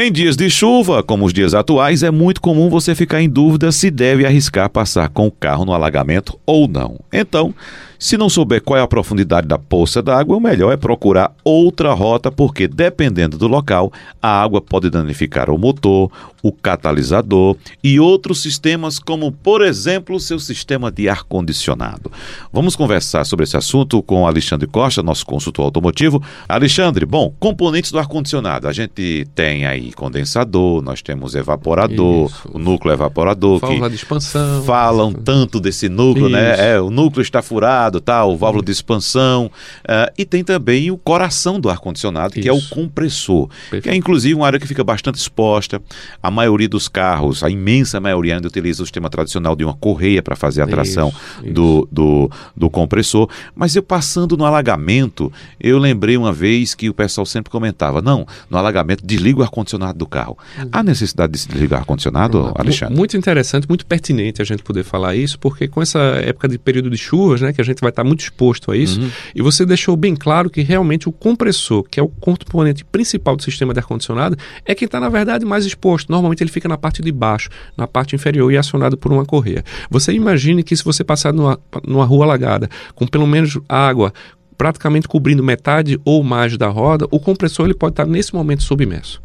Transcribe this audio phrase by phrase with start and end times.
[0.00, 3.72] Em dias de chuva, como os dias atuais, é muito comum você ficar em dúvida
[3.72, 7.00] se deve arriscar passar com o carro no alagamento ou não.
[7.12, 7.52] Então,
[7.98, 11.92] se não souber qual é a profundidade da poça d'água, o melhor é procurar outra
[11.92, 13.92] rota, porque dependendo do local,
[14.22, 16.10] a água pode danificar o motor,
[16.42, 22.10] o catalisador e outros sistemas, como por exemplo o seu sistema de ar condicionado.
[22.52, 26.22] Vamos conversar sobre esse assunto com Alexandre Costa, nosso consultor automotivo.
[26.48, 28.68] Alexandre, bom, componentes do ar condicionado.
[28.68, 32.48] A gente tem aí condensador, nós temos evaporador, Isso.
[32.52, 34.62] o núcleo evaporador Válvula que de expansão.
[34.64, 36.52] falam tanto desse núcleo, né?
[36.52, 36.62] Isso.
[36.62, 36.74] né?
[36.74, 41.58] É, o núcleo está furado, tal, válvula de expansão, uh, e tem também o coração
[41.58, 43.84] do ar condicionado, que é o compressor, Perfeito.
[43.84, 45.80] que é inclusive uma área que fica bastante exposta.
[46.22, 50.22] A maioria dos carros, a imensa maioria ainda utiliza o sistema tradicional de uma correia
[50.22, 51.88] para fazer a tração isso, do, isso.
[51.90, 53.28] Do, do compressor.
[53.54, 58.26] Mas eu passando no alagamento, eu lembrei uma vez que o pessoal sempre comentava: não,
[58.50, 60.36] no alagamento desliga o ar-condicionado do carro.
[60.58, 60.68] Uhum.
[60.72, 62.94] Há necessidade de se desligar o ar-condicionado, Alexandre?
[62.94, 66.90] Muito interessante, muito pertinente a gente poder falar isso, porque com essa época de período
[66.90, 69.10] de chuvas, né, que a gente vai estar muito exposto a isso, uhum.
[69.34, 73.42] e você deixou bem claro que realmente o compressor, que é o componente principal do
[73.42, 77.02] sistema de ar-condicionado, é quem está, na verdade, mais exposto normalmente ele fica na parte
[77.02, 79.64] de baixo, na parte inferior e é acionado por uma correia.
[79.90, 84.12] Você imagine que se você passar numa, numa rua alagada com pelo menos água
[84.56, 89.22] praticamente cobrindo metade ou mais da roda, o compressor ele pode estar nesse momento submerso.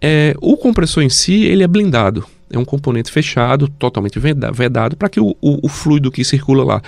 [0.00, 5.08] É, o compressor em si ele é blindado, é um componente fechado, totalmente vedado, para
[5.08, 6.82] que o, o, o fluido que circula lá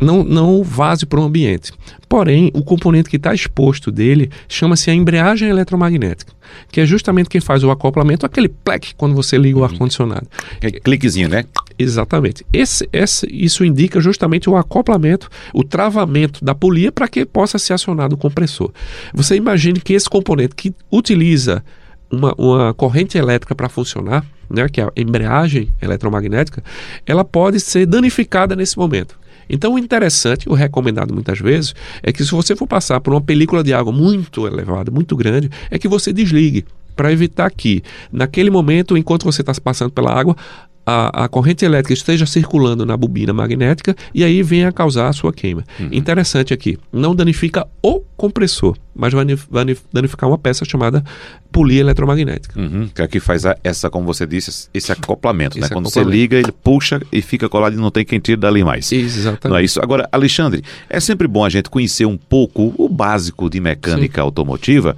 [0.00, 1.72] não, não vaze para o ambiente.
[2.08, 6.32] Porém, o componente que está exposto dele chama-se a embreagem eletromagnética,
[6.72, 9.66] que é justamente quem faz o acoplamento, aquele plec quando você liga o uhum.
[9.66, 10.26] ar-condicionado.
[10.60, 11.44] É cliquezinho, né?
[11.78, 12.44] Exatamente.
[12.52, 17.74] Esse, esse, isso indica justamente o acoplamento, o travamento da polia para que possa ser
[17.74, 18.72] acionado o compressor.
[19.14, 21.62] Você imagine que esse componente que utiliza
[22.10, 26.62] uma, uma corrente elétrica para funcionar, né, que é a embreagem eletromagnética,
[27.06, 29.19] ela pode ser danificada nesse momento.
[29.48, 33.20] Então, o interessante, o recomendado muitas vezes, é que se você for passar por uma
[33.20, 36.64] película de água muito elevada, muito grande, é que você desligue
[36.94, 40.36] para evitar que, naquele momento, enquanto você está passando pela água,
[40.84, 45.12] a, a, corrente elétrica esteja circulando na bobina magnética e aí venha a causar a
[45.12, 45.64] sua queima.
[45.78, 45.88] Uhum.
[45.92, 49.24] Interessante aqui, não danifica o compressor, mas vai
[49.92, 51.04] danificar uma peça chamada
[51.50, 52.58] polia eletromagnética.
[52.60, 55.74] Uhum, que aqui faz a, essa, como você disse, esse acoplamento, esse né?
[55.74, 58.90] Quando você liga, ele puxa e fica colado e não tem quem tire dali mais.
[58.92, 59.48] Exatamente.
[59.48, 59.80] Não é isso?
[59.80, 64.24] Agora, Alexandre, é sempre bom a gente conhecer um pouco o básico de mecânica Sim.
[64.24, 64.96] automotiva,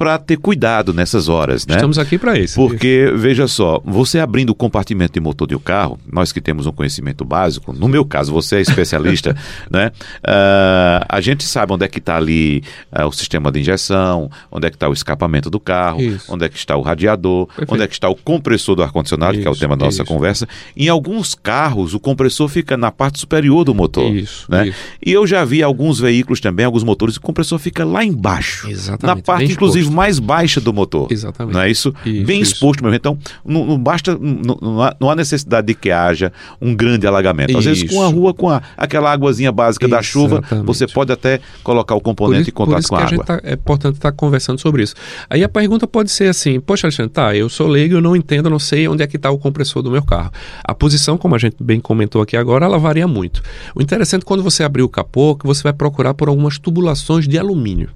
[0.00, 1.74] para ter cuidado nessas horas, né?
[1.74, 2.54] Estamos aqui para isso.
[2.54, 6.64] Porque, veja só, você abrindo o compartimento de motor de um carro, nós que temos
[6.66, 9.36] um conhecimento básico, no meu caso, você é especialista,
[9.70, 9.92] né?
[10.24, 12.64] Uh, a gente sabe onde é que está ali
[12.98, 16.32] uh, o sistema de injeção, onde é que está o escapamento do carro, isso.
[16.32, 17.74] onde é que está o radiador, Perfeito.
[17.74, 20.10] onde é que está o compressor do ar-condicionado, que é o tema da nossa isso.
[20.10, 20.48] conversa.
[20.74, 24.10] Em alguns carros, o compressor fica na parte superior do motor.
[24.10, 24.68] Isso, né?
[24.68, 24.78] Isso.
[25.04, 28.66] E eu já vi alguns veículos também, alguns motores, o compressor fica lá embaixo.
[28.70, 29.18] Exatamente.
[29.18, 31.08] Na parte, inclusive, mais baixa do motor.
[31.10, 31.54] Exatamente.
[31.54, 31.94] Não é isso?
[32.04, 32.54] isso Bem isso.
[32.54, 32.96] exposto mesmo.
[32.96, 37.56] Então, não, não basta, não, há, não, há, necessidade de que haja um grande alagamento.
[37.56, 37.74] Às isso.
[37.74, 41.94] vezes, com a rua, com a, aquela águazinha básica da chuva, você pode até colocar
[41.94, 43.24] o componente isso, em contato com a água.
[43.24, 44.94] Tá, é importante estar tá conversando sobre isso.
[45.28, 48.48] Aí a pergunta pode ser assim: Poxa, Alexandre, tá, eu sou leigo, eu não entendo,
[48.48, 50.30] não sei onde é que está o compressor do meu carro.
[50.64, 53.42] A posição, como a gente bem comentou aqui agora, ela varia muito.
[53.74, 57.38] O interessante, quando você abrir o capô, que você vai procurar por algumas tubulações de
[57.38, 57.90] alumínio.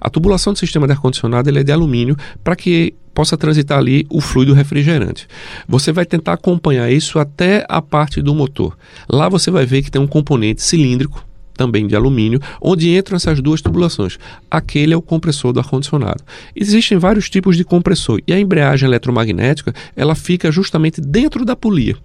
[0.00, 4.20] A tubulação do sistema de ar-condicionado é de alumínio para que possa transitar ali o
[4.20, 5.26] fluido refrigerante.
[5.66, 8.76] Você vai tentar acompanhar isso até a parte do motor.
[9.08, 11.24] Lá você vai ver que tem um componente cilíndrico
[11.56, 14.18] também de alumínio, onde entram essas duas tubulações.
[14.50, 16.22] Aquele é o compressor do ar-condicionado.
[16.54, 21.96] Existem vários tipos de compressor e a embreagem eletromagnética ela fica justamente dentro da polia.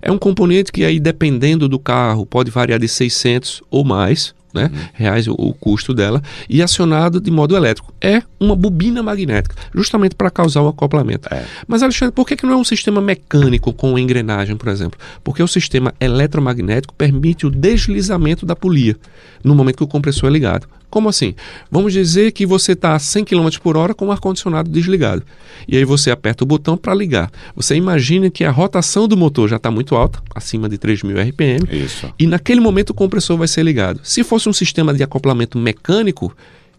[0.00, 4.70] É um componente que aí, dependendo do carro, pode variar de 600 ou mais, né,
[4.72, 4.80] uhum.
[4.92, 7.92] reais o, o, custo dela, e acionado de modo elétrico.
[8.00, 11.28] É uma bobina magnética, justamente para causar o um acoplamento.
[11.32, 11.44] É.
[11.66, 14.98] Mas, Alexandre, por que, que não é um sistema mecânico com engrenagem, por exemplo?
[15.22, 18.96] Porque o sistema eletromagnético permite o deslizamento da polia
[19.42, 20.66] no momento que o compressor é ligado.
[20.92, 21.34] Como assim?
[21.70, 25.22] Vamos dizer que você está a 100 km por hora com o ar-condicionado desligado.
[25.66, 27.30] E aí você aperta o botão para ligar.
[27.56, 31.66] Você imagina que a rotação do motor já está muito alta, acima de 3.000 RPM.
[31.72, 32.12] Isso.
[32.18, 34.00] E naquele momento o compressor vai ser ligado.
[34.02, 36.36] Se fosse um sistema de acoplamento mecânico,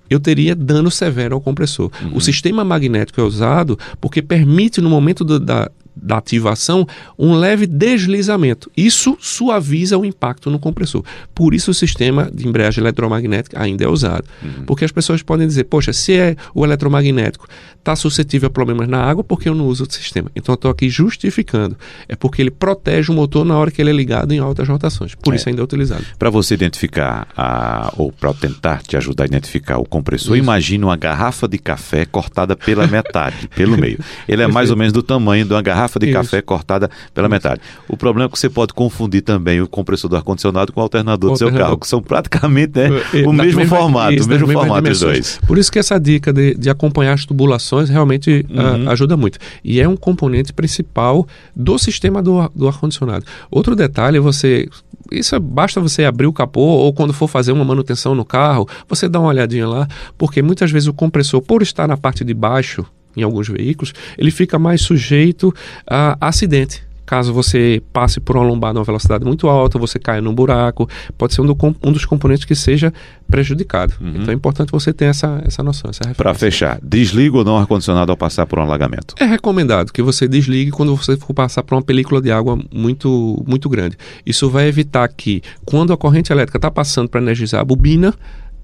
[0.07, 1.89] eu teria dano severo ao compressor.
[2.04, 2.18] Uhum.
[2.18, 6.88] O sistema magnético é usado porque permite, no momento do, da da ativação,
[7.18, 8.72] um leve deslizamento.
[8.75, 11.04] Isso suaviza o impacto no compressor.
[11.34, 14.25] Por isso o sistema de embreagem eletromagnética ainda é usado.
[14.42, 14.66] Uhum.
[14.66, 17.48] Porque as pessoas podem dizer, poxa, se é o eletromagnético
[17.84, 20.31] está suscetível a problemas na água, porque eu não uso o sistema?
[20.36, 21.78] Então eu estou aqui justificando.
[22.07, 25.13] É porque ele protege o motor na hora que ele é ligado em altas rotações.
[25.16, 25.36] Por é.
[25.36, 26.04] isso ainda é utilizado.
[26.18, 30.44] Para você identificar, a, ou para tentar te ajudar a identificar o compressor, isso.
[30.44, 34.00] imagine uma garrafa de café cortada pela metade, pelo meio.
[34.28, 36.13] Ele é mais ou menos do tamanho de uma garrafa de isso.
[36.13, 37.31] café cortada pela isso.
[37.31, 37.62] metade.
[37.88, 41.31] O problema é que você pode confundir também o compressor do ar-condicionado com o alternador
[41.31, 41.68] o do seu alternador.
[41.68, 45.39] carro, que são praticamente né, é, o mesmo formato, o mesmo formato dos dois.
[45.47, 48.89] Por isso que essa dica de, de acompanhar as tubulações realmente uhum.
[48.89, 49.39] ajuda muito.
[49.63, 53.25] E é um componente principal do sistema do, do ar-condicionado.
[53.50, 54.68] Outro detalhe é você
[55.12, 58.68] isso é, basta você abrir o capô ou quando for fazer uma manutenção no carro,
[58.88, 59.88] você dá uma olhadinha lá,
[60.18, 62.85] porque muitas vezes o compressor, por estar na parte de baixo
[63.15, 65.54] em alguns veículos, ele fica mais sujeito
[65.88, 66.83] a acidente.
[67.06, 71.33] Caso você passe por uma lombada numa velocidade muito alta, você caia num buraco, pode
[71.33, 72.94] ser um, do, um dos componentes que seja
[73.30, 73.94] prejudicado.
[74.00, 74.13] Uhum.
[74.15, 78.10] Então é importante você ter essa, essa noção, essa Para fechar, desliga ou não ar-condicionado
[78.12, 79.16] ao passar por um alagamento?
[79.19, 83.44] É recomendado que você desligue quando você for passar por uma película de água muito,
[83.45, 83.98] muito grande.
[84.25, 88.13] Isso vai evitar que, quando a corrente elétrica está passando para energizar a bobina,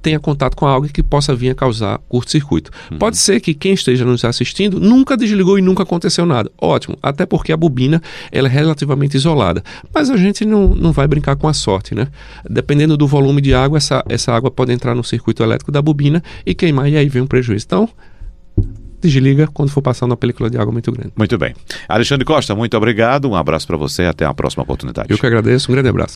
[0.02, 2.72] tenha contato com algo que possa vir a causar curto-circuito.
[2.92, 2.98] Uhum.
[2.98, 6.50] Pode ser que quem esteja nos assistindo nunca desligou e nunca aconteceu nada.
[6.58, 8.02] Ótimo, até porque a bobina
[8.32, 9.64] ela é relativamente isolada.
[9.94, 12.08] Mas a gente não, não vai brincar com a sorte, né?
[12.50, 16.24] Dependendo do volume de água, essa, essa água pode entrar no circuito elétrico da bobina
[16.46, 17.66] e queimar e aí vem um prejuízo.
[17.66, 17.90] Então,
[19.02, 21.12] desliga quando for passar uma película de água muito grande.
[21.16, 21.54] Muito bem.
[21.88, 23.30] Alexandre Costa, muito obrigado.
[23.30, 24.04] Um abraço para você.
[24.04, 25.12] Até a próxima oportunidade.
[25.12, 25.72] Eu que agradeço.
[25.72, 26.08] Um grande abraço.